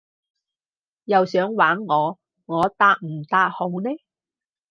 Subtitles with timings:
[1.03, 2.17] 又想玩我？
[2.47, 3.91] 我答唔答好呢？